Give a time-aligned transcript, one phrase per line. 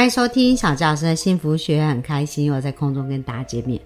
[0.00, 3.78] 欢迎收听小教师的幸福学，很开心又在空中跟大家见面。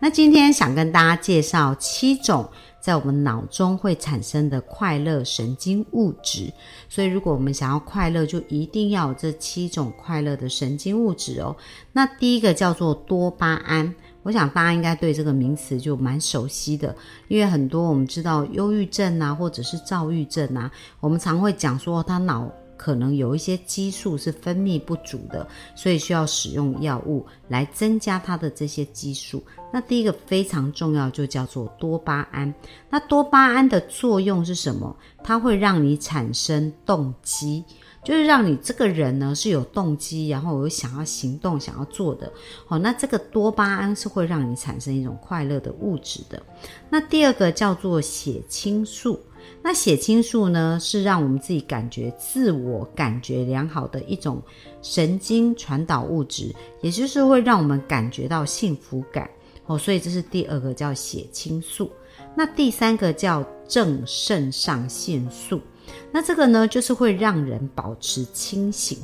[0.00, 2.46] 那今天想跟大家介绍七种。
[2.78, 6.52] 在我们脑中会产生的快乐神经物质，
[6.90, 11.56] 所以如果我们想要快乐，就一定要有这七种快乐的神经物质哦。
[11.92, 13.94] 那第一个叫做多巴胺，
[14.24, 16.94] 我想大家应该对这个名词就蛮熟悉的，
[17.28, 22.52] 因为很多我们知道忧郁症啊，或者是躁郁症啊，我们常会讲说他脑。
[22.82, 25.46] 可能有一些激素是分泌不足的，
[25.76, 29.40] 所以需要使用药物来增加它的这些激素。
[29.72, 32.52] 那第一个非常重要，就叫做多巴胺。
[32.90, 34.96] 那多巴胺的作用是什么？
[35.22, 37.64] 它会让你产生动机，
[38.04, 42.32] 就是让你这个人呢是有动机，然后有想要行动、想要做的。
[42.66, 46.42] 好，那这个多巴胺是会让你产生一种快乐的物质的。
[46.90, 49.20] 那第二个叫做血清素。
[49.60, 54.40] 那血清素呢，是让我们自己感觉自我感觉良好的一种
[54.82, 59.28] 神经传导物质，也就是会让我们感觉到幸福感
[59.66, 59.76] 哦。
[59.76, 61.90] 所以这是第二个叫血清素。
[62.36, 65.60] 那第三个叫正肾上腺素。
[66.10, 68.98] 那这个呢，就是会让人保持清醒。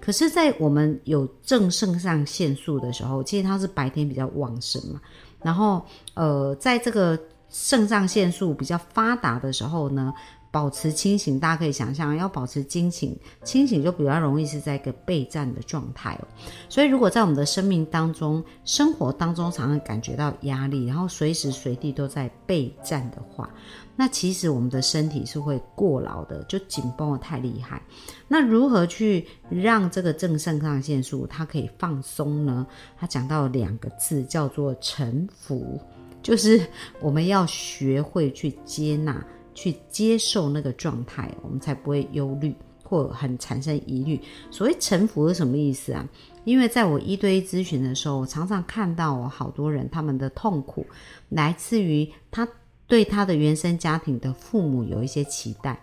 [0.00, 5.00] 可是，在我们有正肾上腺素的时候，其实它是白天比较旺盛嘛。
[5.42, 5.84] 然后，
[6.14, 10.12] 呃，在这个肾上腺素比较发达的时候呢，
[10.54, 16.28] 保持清醒，大家可以想象，要保持清醒，清醒就比较容易是在一个备战的状态哦。
[16.68, 23.50] 所以，如果在我们的生命当中、生活当中常常感觉到压力，然后随时随地都在备战的话，
[23.96, 27.82] 那其实我们的身体是会过劳的，就紧绷的太厉害。
[28.28, 32.64] 那如何去让这个正肾上腺素它可以放松呢？
[32.96, 35.80] 他讲到两个字，叫做臣服。
[36.22, 36.64] 就是
[37.00, 39.22] 我们要学会去接纳、
[39.54, 44.20] 去接受那个状态，我们才不会忧虑或很产生疑虑。
[44.50, 46.06] 所谓臣服是什么意思啊？
[46.44, 50.84] 因为在我一对一咨询的时候，我常常看到我好多人他们的痛苦
[51.30, 52.46] 来自于他
[52.86, 55.80] 对他的原生家庭的父母有一些期待。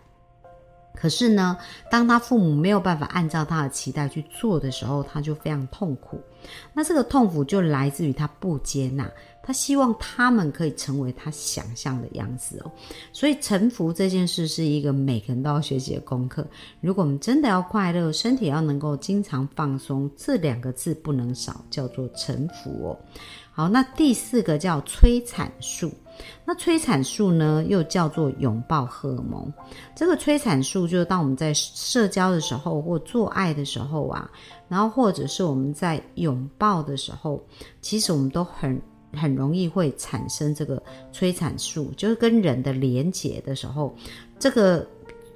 [0.93, 1.57] 可是呢，
[1.89, 6.21] 当他父母没有办法按照他的期待去做的时候，他就非常痛苦。
[6.73, 9.09] 那这个痛苦就来自于他不接纳，
[9.51, 12.71] 他希望他们可以成为他想象的样子哦。
[13.11, 16.47] 所以臣服这件事是一个每个人都要学习的功课。
[16.79, 22.97] 如果我们真的要快乐，身体要能够经常放松，这两个字不能少，叫做臣服哦。
[23.51, 25.91] 好，那第四个叫催产素。
[26.45, 29.51] 那催产素呢，又叫做拥抱荷尔蒙。
[29.93, 34.31] 这个催产素就是当我们在社交的时候，或做爱的时候啊，
[34.69, 37.43] 然后或者是我们在拥抱的时候，
[37.81, 38.81] 其实我们都很
[39.13, 43.95] 很容易会产生这个催产素，就是跟人的连接的时候，
[44.39, 44.87] 这个。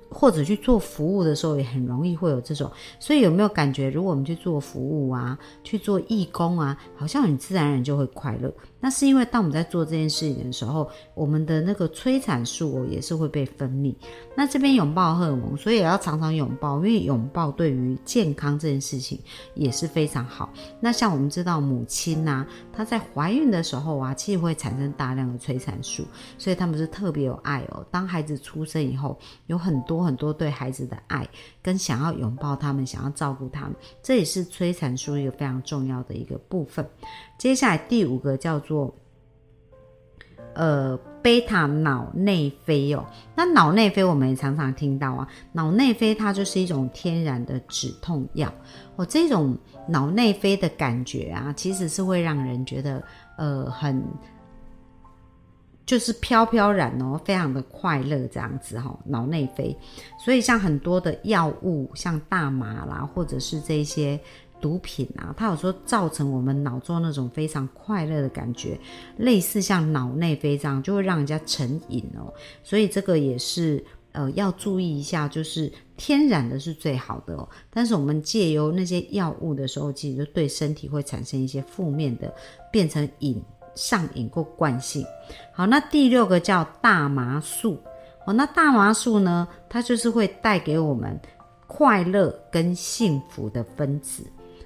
[0.08, 2.72] 或者去做服务的时候，也很容易会有这种。
[3.02, 8.54] 所以有没有感觉，如果我们去做服务啊，去做义工啊，好像很自然而然就会快乐？
[8.86, 13.96] 那是因为当我们在做这件事情的时候，我们的那个催产素哦也是会被分泌。
[14.36, 19.20] 那这边拥抱荷尔蒙，所以也要常常拥抱，因为拥抱对于健康这件事情
[19.56, 20.54] 也是非常好。
[20.80, 26.06] 那像我们知道母亲呐，她在怀孕的时候啊，其实会产生大量的催产素，
[26.38, 27.84] 所以他们是特别有爱哦。
[27.90, 29.18] 当孩子出生以后，
[29.48, 30.06] 有很多。
[30.06, 31.28] 很多对孩子的爱，
[31.64, 33.74] 跟想要拥抱他们，想要照顾他们，
[34.04, 36.88] 这也是催产素一个非常重要的一个部分。
[37.38, 38.94] 接下来第五个叫做
[40.54, 48.54] 呃贝塔脑内啡哦，那脑内啡我们也常常听到啊，脑内啡它就是一种天然的止痛药
[48.96, 49.06] 哦。
[49.06, 49.58] 这种
[49.88, 53.04] 脑内啡的感觉啊，其实是会让人觉得
[53.38, 54.04] 呃很。
[55.86, 59.78] 就是飘飘然哦，非常的快乐这样子哈，脑内啡。
[60.18, 64.20] 所以像很多的药物，像大麻啦，或者是这些
[64.62, 68.80] 毒品啊，它有时候造成我们脑中那种非常快乐的感觉，
[69.18, 72.34] 类似像脑内啡这样，就会让人家成瘾哦。
[72.64, 77.48] 所以这个也是呃要注意一下，就是天然的是最好的哦。
[77.70, 82.34] 但是我们借由那些药物的时候，其实就对身体会产生一些负面的，
[82.72, 83.42] 变成瘾。
[83.78, 85.06] 上瘾或惯性，
[85.52, 87.78] 好，那第六个叫大麻素
[88.26, 88.32] 哦。
[88.32, 91.20] 那大麻素呢，它就是会带给我们
[91.68, 94.24] 快乐跟幸福的分子，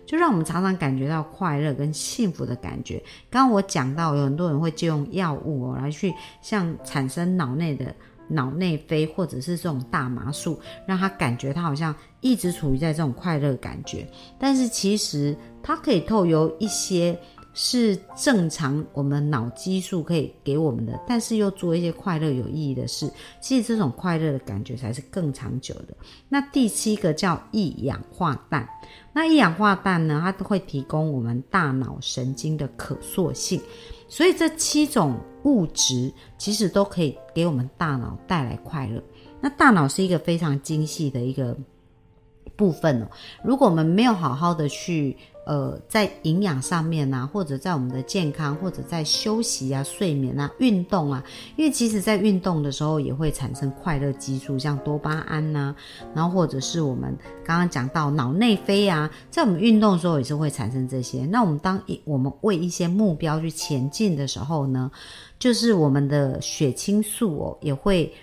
[0.10, 2.98] 就让我们常常感觉到快乐跟幸福的感觉。
[3.30, 6.12] 刚刚我讲到，有很多人会借用药物哦来去
[6.42, 7.94] 像产生脑内的
[8.28, 14.10] 脑内啡或者是这种大麻素，让他感觉他好像一直处于在这种快乐感觉。
[14.40, 17.16] 但是其实它可以透由一些。
[17.62, 23.12] 是正常，我们脑激素可以给我们的，但是又做一些快乐有意义的事，
[23.42, 25.88] 其实这种快乐的感觉才是更长久的。
[26.30, 28.66] 那第七个叫一氧化氮，
[29.12, 33.60] 那一氧化氮呢，它都会提供我们大脑神经的可塑性，
[34.08, 39.04] 所以这七种物质其实都可以给我们大脑带来快乐。
[39.42, 41.58] 那大脑是一个非常精细的一个
[42.56, 43.08] 部分哦，
[43.44, 45.18] 如果我们没有好好的去。
[45.50, 51.24] 呃，在营养上面啊，或者在我们的健康，或者在休息啊、睡眠啊、运动啊，
[51.56, 55.74] 因为其实在运动的时候也会产生快乐激素，像多巴胺呐，
[56.14, 61.26] 然后或者是我们刚刚讲到脑内啡啊，在我们运动的时候也是会产生这些。
[61.26, 64.92] 那我们当一我们为一些目标去前进的时候呢，
[65.40, 68.14] 就是我们的血清素哦也会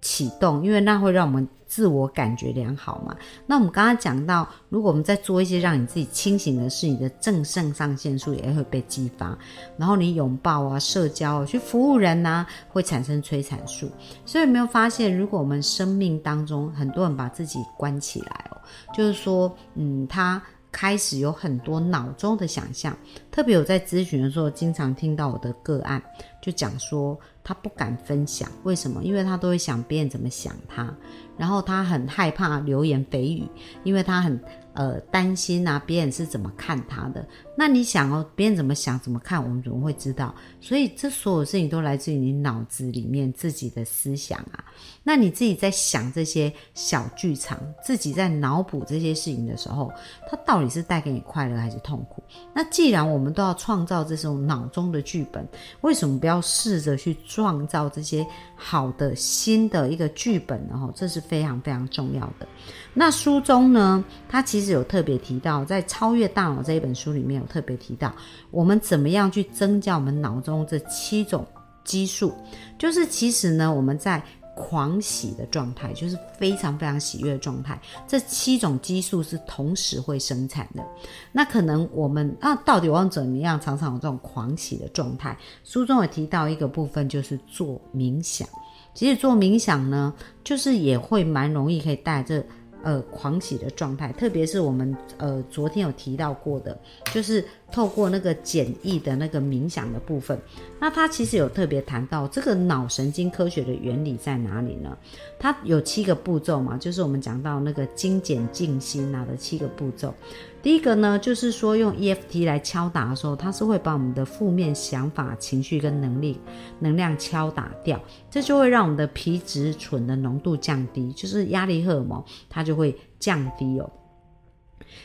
[0.00, 1.48] 启动，因为那会让我们。
[1.70, 3.16] 自我感觉良好嘛？
[3.46, 9.38] 那我们刚刚讲到，如果我们在做一些让你自己清醒的事，你的正肾上腺素也会被激发，
[9.76, 13.88] 然后你拥抱啊、社交啊、去服务人呐，会产生催产素。
[14.26, 18.58] 所以有没有发现，如果我们生命当中很多人把自己关起来哦，
[18.92, 20.42] 就是说，嗯，他
[20.72, 22.96] 开始有很多脑中的想象。
[23.30, 26.02] 特别有在咨询的时候，经常听到我的个案
[26.42, 29.02] 就讲说，他不敢分享，为什么？
[29.04, 30.94] 因为他都会想别人怎么想他。
[31.36, 33.48] 然后他很害怕流言蜚语，
[33.82, 34.38] 因为他很
[34.74, 37.26] 呃担心啊，别人是怎么看他的。
[37.56, 40.34] 那你想哦，别人怎么想、怎么看，我们怎么会知道？
[40.60, 44.62] 所以这所有事情都来自于你脑子里面自己的思想啊。
[45.02, 49.90] 那你自己在想这些小剧场，自己在脑补这些事情的时候，
[50.30, 52.22] 它到底是带给你快乐还是痛苦？
[52.54, 55.46] 那既然我我们都要创造这种脑中的剧本，
[55.82, 58.26] 为什么不要试着去创造这些
[58.56, 60.78] 好的新的一个剧本呢？
[60.78, 62.48] 哈，这是非常非常重要的。
[62.94, 68.10] 那书中呢，他其实有特别提到，在《超越大脑》这一本书里面有特别提到，
[68.50, 71.46] 我们怎么样去增加我们脑中这七种
[71.84, 72.32] 激素，
[72.78, 74.22] 就是其实呢，我们在。
[74.54, 80.84] 狂喜的状态就是非常非常喜悦的状态，这七种激素是同时会生产的。
[81.32, 85.36] 那可能我们啊，到底我要怎么样常常有这种狂喜的状态？
[85.64, 88.48] 书中有提到一个部分，就是做冥想。
[88.92, 90.12] 其实做冥想呢，
[90.44, 92.44] 就是也会蛮容易可以带这。
[92.82, 96.80] 呃，狂喜的状态，特别是我们呃昨天有提到过的，
[97.12, 100.38] 就是透过那个简易的那个冥想的部分。
[100.78, 104.96] 那它其实有特别谈到这个脑神经科学的原理在哪里呢？
[105.38, 110.14] 它有七个步骤嘛，就是我们讲到那个精简静心啊的七个步骤。
[110.62, 116.38] 第一个呢，就是说用 EFT 来敲打的时候，它是会把我们的负面想法、情绪跟能力、
[116.80, 117.98] 能量敲打掉，
[118.30, 123.90] 这就会让我们的皮质醇的浓度降低，就是压力荷尔蒙它就会降低哦。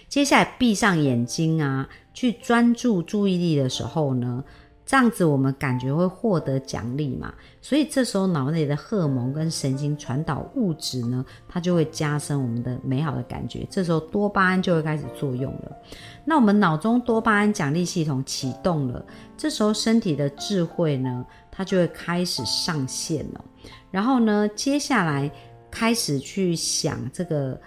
[0.08, 4.44] 接下来闭上眼睛啊，去专注注意力的时候呢。
[4.88, 13.66] 这样子我们感觉会获得奖励嘛，所以这时候脑内的荷尔蒙跟神经传导物质呢，它就会加深我们的美好的感觉。
[13.68, 15.76] 这时候多巴胺就会开始作用了，
[16.24, 19.04] 那我们脑中多巴胺奖励系统启动了，
[19.36, 23.44] 这时候身体的智慧呢，它就会开始上线了。
[23.90, 25.32] 然后呢，接下来
[25.72, 27.60] 开始去想这个。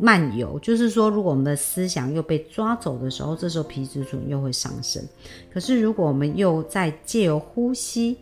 [0.00, 5.02] 漫游就是说，如果我们的思想又被抓走的时候，这时候皮质醇又会上升。
[5.52, 8.16] 可是如果我们又在借由呼吸，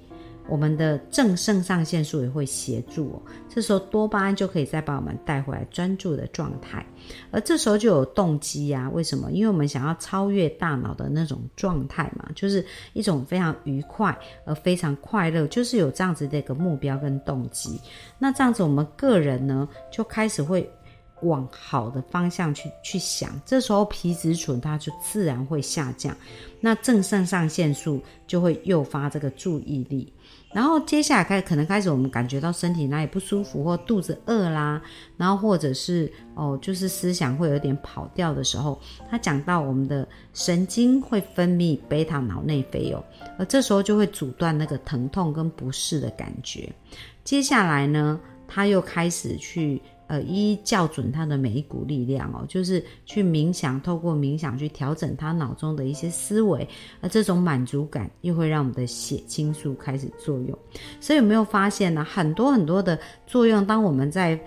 [0.48, 3.22] 我们的正肾上腺素也会协助哦。
[3.48, 6.86] 这时候多巴胺就可以再把我们带回来专注的状态，
[7.30, 8.88] 而这时候就有动机呀？
[8.94, 9.32] 为什么？
[9.32, 17.80] 因为我们想要超越大脑的那种状态嘛，就是一种非常愉快而非常快乐，就是有这样子的一个目标跟动机。
[18.18, 20.70] 那这样子，我们个人呢就开始会。
[21.22, 26.14] 往好的方向去去想，这时候皮质醇它就自然会下降，
[26.60, 30.12] 那正肾上腺素就会诱发这个注意力，
[30.52, 34.80] 然后接下来开可能开始我们感觉到身体哪里不舒服或肚子饿啦，
[35.16, 38.78] 然后或者是哦就是思想会有点跑掉的时候，
[39.10, 43.02] 他讲到我们的神经会分泌贝塔脑内啡哦，
[43.38, 46.70] 而这时候就会阻断那个疼痛跟不适的感觉，
[47.24, 49.80] 接下来呢，他又开始去。
[50.08, 56.68] 呃，一一校准他的每一股力量哦，就是去冥想，透过冥想去调整他脑中的一些思维，
[57.00, 60.56] 而这种满足感又会让我们的血清素开始作用。
[61.00, 62.04] 所以有没有发现呢？
[62.04, 64.38] 很多很多的作用，当我们在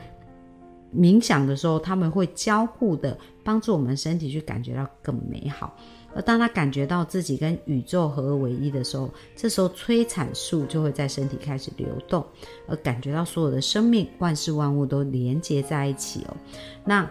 [0.95, 5.75] 冥想的时候，他们会交互的帮助我们身体去感觉到更美好。
[6.15, 12.25] 而当他感觉到自己跟宇宙合而为一的时候，这时候催产素就会在身体开始流动，
[12.67, 16.35] 而感觉到所有的生命、万事万物都连接在一起哦。
[16.83, 17.07] 那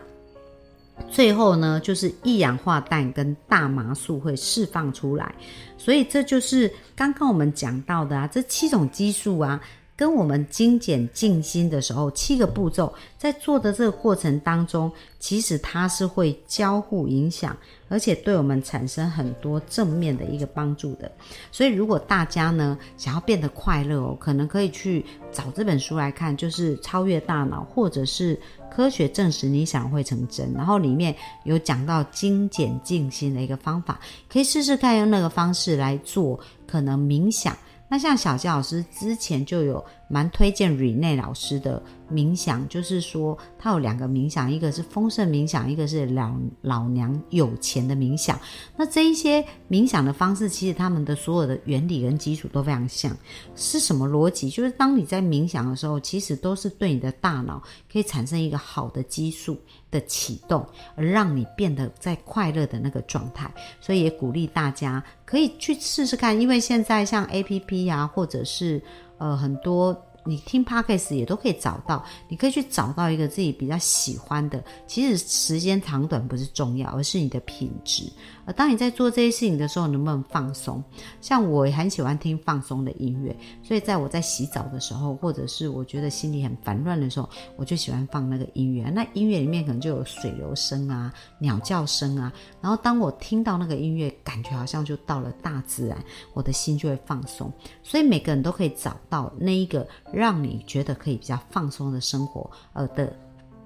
[1.08, 5.32] 最后呢，就是一氧化氮跟大麻素会释放出来，
[5.76, 9.60] 所以这就是刚刚我们讲到的啊，这七种激素啊。
[9.98, 14.88] 跟我们精简静心的时候，七个步骤在做的这个过程当中，
[15.18, 17.56] 其实它是会交互影响，
[17.88, 21.10] 而且对我们产生很多正面的一个帮助的。
[21.50, 28.38] 所以，如果大家呢想要变得快乐哦，可能可以去找这本书来看，就是《超越大脑》，或者是
[28.70, 30.52] 科学证实你想会成真。
[30.52, 31.12] 然后里面
[31.42, 33.98] 有讲到精简静心的一个方法，
[34.32, 36.38] 可以试试看用那个方式来做，
[36.68, 37.56] 可能冥想。
[37.88, 41.82] 那像小杰老师之前就有蛮推荐 Rene 老师的。
[42.10, 48.40] 冥想就是说，它有两个冥想，一个是丰盛冥想，一个是老老娘有钱的冥想。
[48.78, 53.14] 那这一些冥想的方式，其实他们的所有的原理跟基础都非常像。
[53.54, 54.48] 是什么逻辑？
[54.48, 57.62] 就是当你在冥想的时候，其实都是对你的大脑
[57.92, 59.58] 可以产生一个好的激素
[59.90, 63.52] 的启动，而让你变得在快乐的那个状态。
[63.82, 68.80] 所以也鼓励大家可以去试试看，因为现在像 A P P 啊，或者是
[69.18, 70.07] 呃很多。
[70.28, 74.62] 你听 podcast 也都可以找到，你可以去找到一个自己比较喜欢的。
[74.86, 78.04] 其实时间长短不是重要，而是你的品质。
[78.44, 80.84] 而当你在做这些事情的时候，能不能放松？
[81.22, 88.84] 像我也很喜欢听放松的音乐，所以在我在洗澡的时候，或者是我觉得心里很烦乱的时候，我就喜欢放那个音乐。
[88.90, 92.30] 那音乐里面可能就有水流声啊、鸟叫声啊。
[92.60, 95.96] 然后当我听到那个音乐，感觉好像就到了大自然，
[96.34, 97.50] 我的心就会放松。
[97.82, 99.86] 所以每个人都可以找到那一个。
[100.18, 103.16] 让你觉得可以比较放松的生活，呃的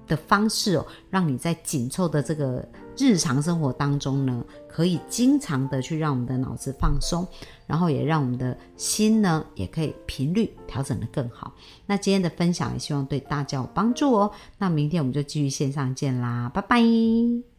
[0.05, 2.63] 的方式哦，让你在紧凑的这个
[2.97, 7.25] 日常生活当中呢，可以经常的去让我们的脑子放松，
[7.65, 11.51] 然后也让我们的心呢，也可以频率调整的更好。
[11.85, 14.31] 那今天的分享也希望对大家有帮助哦。
[14.59, 17.52] 那明天我们就继续线上见啦，拜拜。